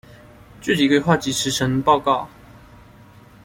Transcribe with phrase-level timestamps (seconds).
[0.61, 2.27] 具體規劃及時程報告